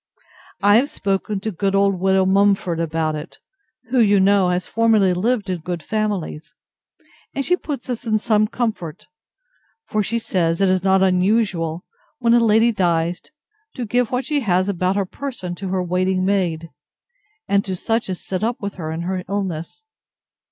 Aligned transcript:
I 0.63 0.77
have 0.77 0.89
spoken 0.89 1.41
to 1.41 1.51
good 1.51 1.75
old 1.75 1.99
widow 1.99 2.25
Mumford 2.25 2.79
about 2.79 3.13
it, 3.13 3.37
who, 3.91 3.99
you 3.99 4.19
know, 4.19 4.49
has 4.49 4.65
formerly 4.65 5.13
lived 5.13 5.47
in 5.47 5.59
good 5.59 5.83
families; 5.83 6.55
and 7.35 7.45
she 7.45 7.55
puts 7.55 7.87
us 7.87 8.03
in 8.07 8.17
some 8.17 8.47
comfort; 8.47 9.05
for 9.85 10.01
she 10.01 10.17
says 10.17 10.59
it 10.59 10.69
is 10.69 10.83
not 10.83 11.03
unusual, 11.03 11.85
when 12.17 12.33
a 12.33 12.39
lady 12.39 12.71
dies, 12.71 13.21
to 13.75 13.85
give 13.85 14.09
what 14.09 14.25
she 14.25 14.39
has 14.39 14.67
about 14.67 14.95
her 14.95 15.05
person 15.05 15.53
to 15.53 15.67
her 15.69 15.83
waiting 15.83 16.25
maid, 16.25 16.71
and 17.47 17.63
to 17.65 17.75
such 17.75 18.09
as 18.09 18.19
sit 18.25 18.43
up 18.43 18.59
with 18.59 18.73
her 18.81 18.91
in 18.91 19.01
her 19.01 19.23
illness. 19.29 19.83